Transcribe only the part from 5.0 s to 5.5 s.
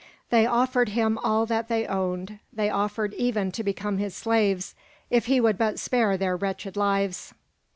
if he